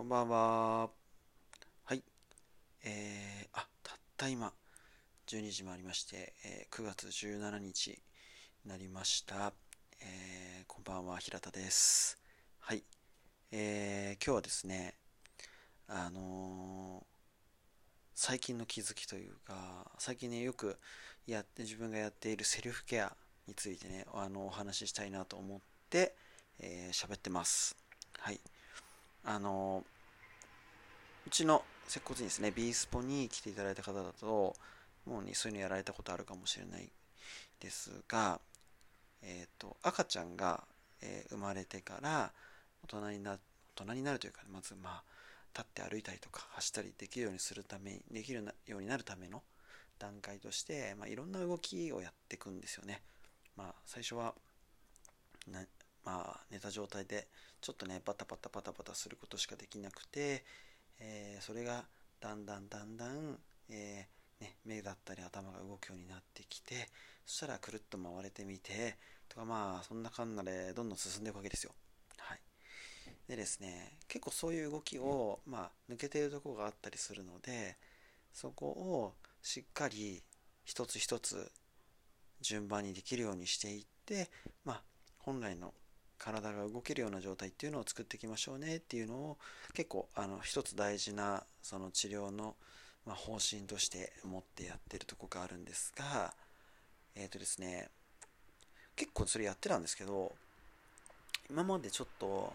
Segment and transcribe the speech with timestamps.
[0.00, 0.88] こんばんは。
[1.84, 2.02] はい。
[2.84, 4.50] えー、あ、たった今、
[5.26, 7.98] 12時もありまして、えー、9月17日に
[8.64, 9.52] なりました。
[10.00, 12.18] えー、こんばんは、平田です。
[12.60, 12.82] はい。
[13.52, 14.94] えー、今日はですね、
[15.86, 17.04] あのー、
[18.14, 20.78] 最近の気づきというか、最近ね、よく
[21.26, 23.14] やって、自分がやっているセルフケア
[23.46, 25.60] についてね、あの、お話ししたいなと思っ
[25.90, 26.16] て、
[26.58, 27.76] えー、喋ってます。
[28.18, 28.40] はい。
[29.24, 29.84] あの
[31.26, 34.54] うちの接骨院ですね、ビースポに来ていただいた方だと、
[35.06, 36.88] もうね、そういうのやられたことあるかもしれない
[37.60, 38.40] ですが、
[39.22, 40.64] え、ー、と、赤ちゃんが、
[41.02, 42.32] えー、生まれてから
[42.84, 43.38] 大人にな、
[43.76, 45.02] 大人になるというか、まず、まあ、
[45.52, 49.42] 立って歩いたりとか走ったりできるようにするために、できるようになるための
[49.98, 53.02] 段階として、まあ、いろんな動きをやっていくんですよね。
[53.56, 54.34] まあ、最初は、
[56.04, 57.26] まあ、寝た状態で
[57.60, 60.44] ちょっとねバタバタバタバタすることしかできなくて、
[60.98, 61.84] えー、それが
[62.20, 63.38] だんだんだんだん、
[63.70, 66.88] えー、ね、目だったり頭が動くようになってきて
[67.26, 68.96] そしたらくるっと回れてみて
[69.28, 71.72] とかまあそんなかんなでどんどん進んでいくわけですよ。
[72.18, 72.40] はい、
[73.28, 77.76] でですね結構そういう動きを、まあ、抜けてるとこがあったりするので
[78.32, 80.22] そこをしっかり
[80.64, 81.50] 一つ一つ
[82.40, 84.30] 順番にできるようにしていって、
[84.64, 84.82] まあ、
[85.18, 85.74] 本来の
[86.20, 89.38] 体が動けるような状態っていうのを作っていきましょうねっていうのを
[89.72, 92.54] 結構あの一つ大事なその治療の、
[93.06, 96.34] ま方針として持ってやってるとこがあるんですが
[97.16, 97.88] えっ、ー、とですね
[98.94, 100.32] 結構それやってたんですけど
[101.48, 102.52] 今までちょっと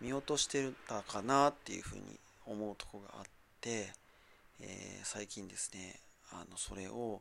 [0.00, 2.02] 見落としてたかなっていうふうに
[2.46, 3.24] 思うとこがあっ
[3.60, 3.90] て、
[4.60, 5.98] えー、最近ですね
[6.30, 7.20] あのそれを、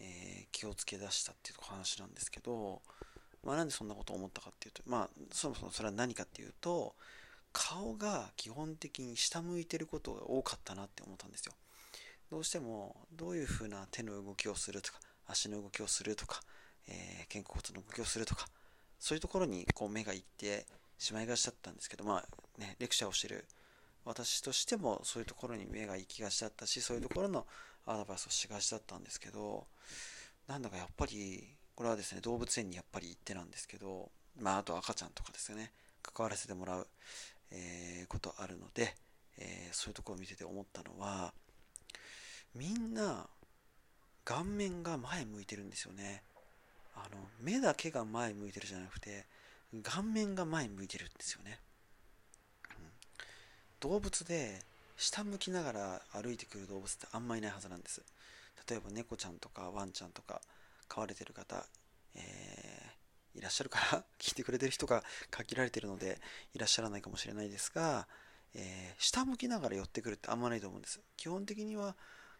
[0.00, 2.82] えー、気をつけ出したっていう話なんですけど
[3.44, 6.94] まあ、なんでそんなことを思ったかっていうと、まあ、そもそもそれは何かっていうと、
[7.52, 11.52] 顔が基本的に下向いてることが多かったなって思ったんですよ。
[12.30, 16.40] どうしても、どういうふうな手の動きをするとか、足の動きをするとか、
[16.88, 18.46] えー、肩甲骨の動きをするとか、
[18.98, 20.66] そういうところにこう目がいって
[20.98, 23.46] しまいがちだったんですけど、まあね、レクチャーをしてる
[24.04, 27.46] 私としてもそういうところに目が行きがちだったし、そういうところの
[27.86, 29.66] アドバイスをしがちだったんですけど、
[30.46, 31.48] なんだかやっぱり
[31.80, 36.86] これはですね、動物園にやっぱり行ってなんですけど、まあ、あと赤ちゃんとかですよね、関わらせてもらう、
[37.50, 38.94] えー、ことあるので、
[39.38, 41.32] えー、そういうとこを見てて思ったのは、
[42.54, 43.26] みんな、
[44.26, 46.22] 顔面が前向いてるんですよね。
[46.94, 49.24] あの、目だけが前向いてるじゃなくて、
[49.82, 51.60] 顔面が前向いてるんですよね。
[52.68, 52.76] うん、
[53.80, 54.60] 動物で、
[54.98, 58.02] 下向きながら歩いてくる動物ってあんまいないはずなんです。
[58.68, 60.42] 例えば猫ちゃんとかワンちゃんとか、
[60.90, 61.64] 飼われてる方、
[62.16, 66.20] えー、いらっしゃるから 聞いてくれてる人が限られてるので
[66.52, 68.08] いらっしゃらないかもしれないですが、
[68.54, 71.00] えー、下向きながら寄ってくるってあんまないと思うんです。
[71.16, 71.96] 基本的には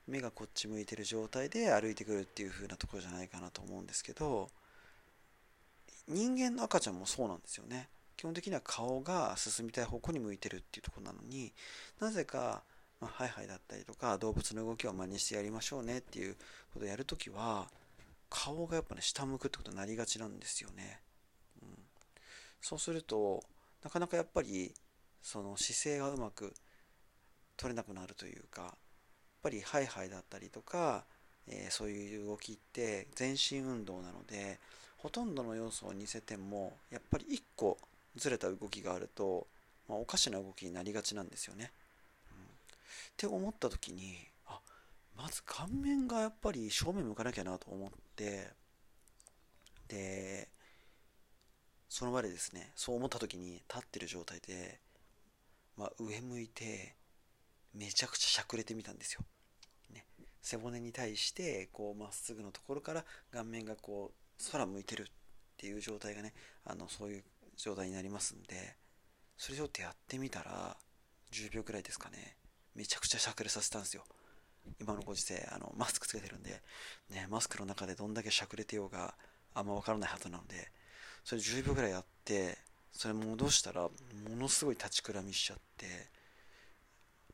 [0.06, 4.50] 目がこっち向いてる状態で歩いてくるっていう風なところじゃないかなと思うんですけど
[6.09, 7.88] 人間の赤ちゃんもそうなんですよね。
[8.17, 11.55] 基本的には顔が進みたい方向に向いてるっていうとこなのに
[12.00, 12.65] なぜか、
[13.00, 16.34] まあ、ハイハイだったりとか動物の動きを真似してやりましょうねっていう
[16.75, 17.71] ことをやるときは
[18.31, 21.01] 顔がやっぱね、下向くってことになりがちなんですよね。
[21.63, 21.69] うん、
[22.61, 23.43] そうすると、
[23.83, 24.73] なかなかやっぱり、
[25.21, 26.55] その姿勢がうまく
[27.57, 28.73] 取れなくなるというか、やっ
[29.43, 31.05] ぱりハイハイだったりとか、
[31.47, 34.59] えー、そういう動きって全身運動なので、
[34.99, 37.79] ほとんどの要素を似せても、やっぱり1個
[38.17, 39.47] ずれた動きがあると、
[39.89, 41.73] まあ、おかしな動きになりがちなんですよね。
[42.31, 42.47] うん、っ
[43.17, 44.17] て思った時に
[44.47, 44.61] あ、
[45.17, 48.50] まず顔面がやっぱり正面向かなきゃなと思ってて
[49.88, 50.48] で
[51.88, 54.78] その場でですねそう思った時に立ってる状態で、
[55.76, 56.94] まあ、上向いて
[57.75, 59.22] めちゃくちゃしゃくれてみたんですよ、
[59.92, 60.04] ね、
[60.42, 65.06] 背骨に対してこうまっすぐのところから顔面がこう空向いてるっ
[65.56, 67.25] ていう状態がねあのそういう
[67.56, 68.76] 状態になりますんで
[69.37, 70.76] それちょっとやってみたら
[71.32, 72.37] 10秒くらいですかね
[72.75, 74.05] めちゃくちゃしゃくれさせたんですよ。
[74.81, 76.62] 今のご時世あのマスクつけてるんで、
[77.11, 79.15] ね、マスクの中でどんだけしゃくれてようが
[79.55, 80.71] あんま分からないはずなので
[81.25, 82.59] それ10秒ぐらいやって
[82.93, 83.91] それ戻したらも
[84.37, 85.87] のすごい立ちくらみしちゃって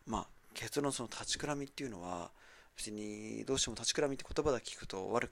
[0.07, 2.31] まあ結論その立ちくらみっていうのは
[2.77, 5.31] 別にどうしても立ちくらみって言葉だけ聞くと悪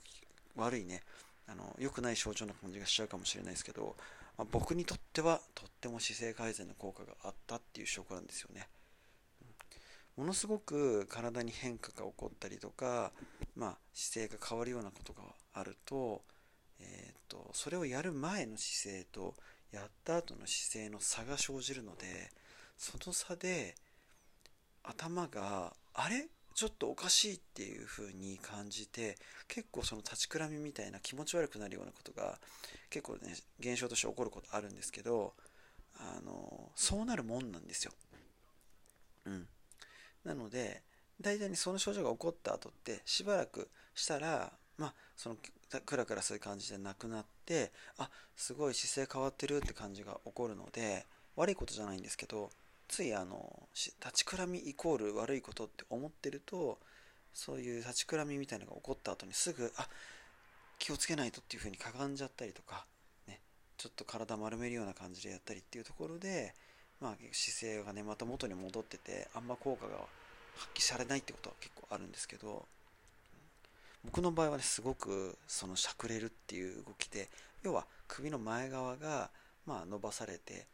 [0.57, 1.03] 悪いね
[1.47, 3.97] あの良くない象徴な感じがしちゃうかもしれないですけど、
[4.39, 8.67] まあ、僕にとってはとっても姿勢改善の効果があったっていう証拠なんですよね。
[10.17, 13.13] ものすごく体に変化が起こったりとか、
[13.57, 15.23] まあ、姿勢が変わるようなことが
[15.53, 16.23] あると,、
[16.81, 19.35] えーと、それをやる前の姿勢と
[19.73, 22.31] やった後の姿勢の差が生じるので
[22.77, 23.75] その差で
[24.83, 26.29] 頭があれ？
[26.55, 29.19] ちょっとおかしいっていう風に感じて
[29.49, 32.39] 結構その立ちくらみみたいな気持ち悪くなるようなことが
[32.91, 35.33] 結構ね現象として起こることあるんですけど
[35.99, 37.93] あのそうなるもんなんですよ。
[39.27, 39.49] うん、
[40.25, 40.83] なので
[41.21, 45.37] 大体にその症状が起こった後ってしばらくしたらまあその
[45.85, 51.07] クラクラする感じでなくなってあすごい姿勢変わってるって感じが起こるので
[51.37, 52.51] 悪いことじゃないんですけど
[52.89, 56.79] ついあの立ちくらみイコール悪いことって思ってると
[57.33, 59.89] そういう立ちくらみみたいなのが起こった後にすぐあ
[60.79, 62.87] 気をつけないとっていう風にかがんじゃったりとか、
[63.27, 63.41] ね、
[63.77, 66.55] ちょっと体丸めるような感じでやったりっていうところで、
[67.05, 69.93] まあ、姿勢がねまた元に戻っててあんま効果が
[70.57, 72.65] 発揮されないってことは結構あるんですけど
[74.07, 77.29] 僕の場合はねすごくそのしゃくれるっていう動きで
[77.63, 79.29] 要は首の前側が
[79.67, 80.65] まあ伸ばされて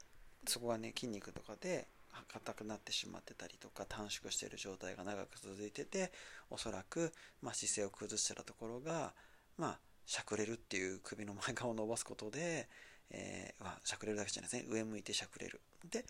[0.46, 1.88] そこがね筋肉とかで
[2.32, 6.12] 硬くなってしまってたりとか短縮している状態が長く続いてて
[6.48, 7.12] おそらく、
[7.42, 9.14] まあ、姿勢を崩してたところが、
[9.58, 12.68] まあ、しゃくれるっていう首の前側を伸ばすことで、
[13.10, 14.68] えーまあ、しゃくれるだけじゃないですね。
[14.68, 15.60] 上向いてしゃくれる。
[15.90, 16.04] で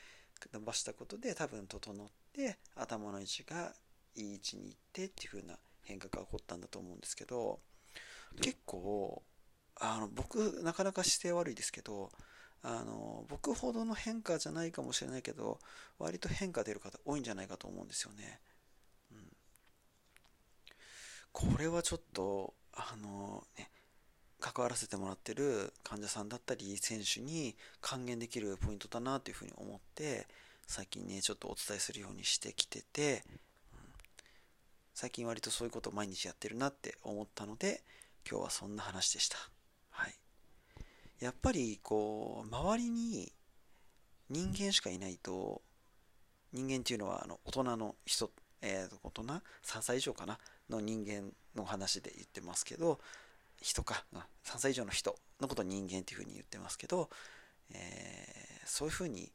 [0.53, 3.75] 伸ばしたことで多分整って頭の位置が
[4.15, 7.61] いい位置に行ってっていう風な変化が起こったんだと思うんですけど
[8.41, 9.23] 結構
[9.77, 12.11] あの僕なかなか姿勢悪いですけど
[12.63, 15.59] あの僕ほどの変化じゃないかもしれないけど
[15.99, 18.41] 割と変化出る方多いんじゃないかと思うんですよね、
[19.13, 19.19] うん、
[21.33, 23.71] これはちょっとあのね
[24.41, 30.27] 関わらせてもらってる患者さんだったり選手に還元できるポイントだなというふうに思って
[30.67, 33.41] 最近ねちょっとお伝えするようにしてきてて、うん、
[34.95, 37.83] 最近割とそういうことを毎日やってるなって思ったので
[38.29, 39.37] 今日はそんな話でした。
[39.91, 40.15] はい。
[41.21, 43.33] やっぱりこう周りに
[44.29, 45.63] 人間しかいないと
[46.53, 48.31] 人間っていうのはあの大人の人、
[48.63, 49.41] えー、大人？3
[49.83, 50.39] 歳以上かな？
[50.71, 53.01] の人間の話で言ってますけど
[53.61, 54.05] 人か。
[54.45, 57.11] 3歳以上の人のことを人間っていうふうに言ってますけど、
[57.73, 59.31] えー、そういうふうに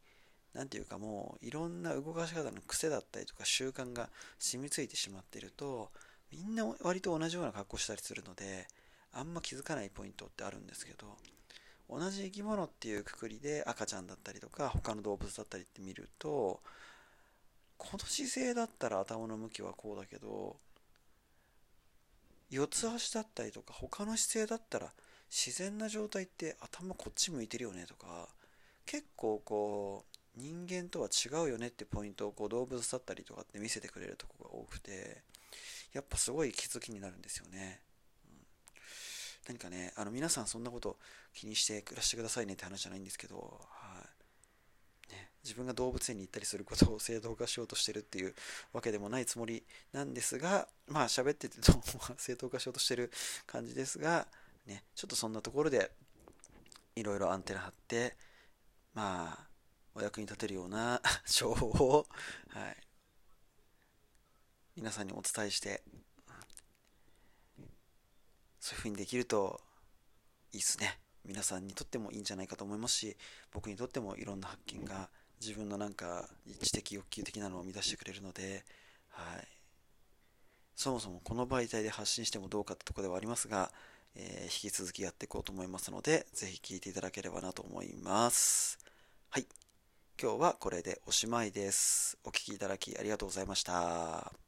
[0.54, 5.90] 何て言うかもういろんな動かし方の癖だったりとか習慣が染みついてしまってると
[6.32, 8.68] みんな割と同じような格好したりするので
[9.14, 11.08] あんま気づかないポイントってあるんですけど
[11.90, 16.60] 同じ生き物っていうくくりで赤ちゃんだったりとか他の動物だったりって見ると
[17.78, 20.56] この姿勢だったら頭の向きはこうだけど
[22.50, 24.92] 四つ足だったりとか他の姿勢だったら
[25.30, 28.30] 自然な状態って頭こっち向いてるよねとか
[28.86, 30.06] 結構こ
[30.38, 35.22] う人間とは違うよねってポイントをこう動物だったりとかって見せてくれるとこが多くて
[35.94, 37.80] やっぱすごい気づきになるんですよね。
[39.48, 40.98] 何かね、あの皆さんそんなこと
[41.34, 43.95] 気にして暮らしてくださいねって話じゃないんですけど、はい、
[45.46, 48.34] 自分が動物園に行ったりすることを正当化しようとしてるっていう
[48.74, 49.64] わけでもないつもり
[49.94, 51.72] なんですが、まあ喋っててと
[52.18, 53.12] 正当化しようとしてる
[53.46, 54.28] 感じですが、
[54.66, 55.92] ね、ちょっとそんなところで
[56.96, 58.16] いろいろアンテナ張って、
[58.96, 59.48] まあ、
[59.94, 61.00] お役に立てるような
[61.30, 62.08] 情報を、
[62.50, 62.78] はい、
[64.76, 65.84] 皆さんにお伝えして
[68.60, 69.62] そういう風にできると
[70.54, 71.00] いいっすね。
[71.24, 73.18] 皆さんにとってもいいんじゃないかと思いますし
[73.52, 75.10] 僕にとってもいろんな発見が
[75.42, 76.28] 自分のなんか
[76.62, 78.64] 知的欲求的なのを満たしてくれるので、
[79.10, 79.48] はい、
[80.76, 83.72] そもそもこの媒体で発信してもどうかってとこではありますが、
[84.16, 88.78] えー、引き続きやっていこうと思いますのでぜひ聴いていただければなと思います。
[89.30, 89.46] はい。
[90.22, 92.18] 今日はこれでおしまいです。
[92.24, 94.45] お聴きいただきありがとうございました。